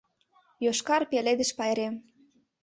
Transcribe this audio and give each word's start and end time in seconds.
ЙОШКАР 0.67 1.01
ПЕЛЕДЫШ 1.11 1.51
ПАЙРЕМ 1.59 1.93